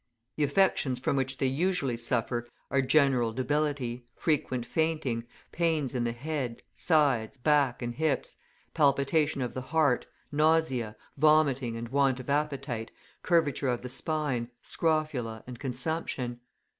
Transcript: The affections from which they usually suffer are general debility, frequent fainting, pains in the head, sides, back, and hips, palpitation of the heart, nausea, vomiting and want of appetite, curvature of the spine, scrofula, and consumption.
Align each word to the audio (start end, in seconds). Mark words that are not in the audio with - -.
The 0.35 0.43
affections 0.43 0.97
from 0.97 1.15
which 1.15 1.37
they 1.37 1.45
usually 1.45 1.95
suffer 1.95 2.47
are 2.71 2.81
general 2.81 3.31
debility, 3.33 4.07
frequent 4.15 4.65
fainting, 4.65 5.27
pains 5.51 5.93
in 5.93 6.05
the 6.05 6.11
head, 6.11 6.63
sides, 6.73 7.37
back, 7.37 7.83
and 7.83 7.93
hips, 7.93 8.35
palpitation 8.73 9.43
of 9.43 9.53
the 9.53 9.61
heart, 9.61 10.07
nausea, 10.31 10.95
vomiting 11.17 11.77
and 11.77 11.87
want 11.89 12.19
of 12.19 12.31
appetite, 12.31 12.89
curvature 13.21 13.69
of 13.69 13.83
the 13.83 13.89
spine, 13.89 14.49
scrofula, 14.63 15.43
and 15.45 15.59
consumption. 15.59 16.39